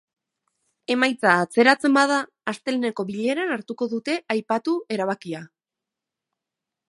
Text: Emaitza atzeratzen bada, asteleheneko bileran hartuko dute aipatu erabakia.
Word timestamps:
Emaitza 0.93 1.33
atzeratzen 1.41 1.93
bada, 1.97 2.17
asteleheneko 2.53 3.05
bileran 3.11 3.55
hartuko 3.57 3.89
dute 3.93 4.17
aipatu 4.37 4.75
erabakia. 4.97 5.43